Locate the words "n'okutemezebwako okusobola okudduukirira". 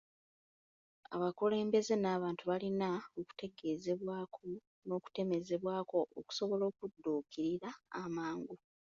4.87-7.69